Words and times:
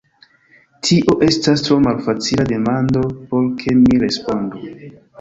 Tio 0.87 1.15
estas 1.27 1.63
tro 1.69 1.77
malfacila 1.89 2.49
demando 2.55 3.07
por 3.31 3.49
ke 3.63 3.81
mi 3.85 4.05
respondu. 4.09 4.69